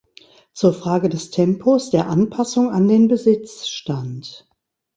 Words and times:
Zur 0.55 0.73
Frage 0.73 1.09
des 1.09 1.29
Tempos 1.29 1.91
der 1.91 2.07
Anpassung 2.09 2.71
an 2.71 2.87
den 2.87 3.07
Besitzstand. 3.07 4.49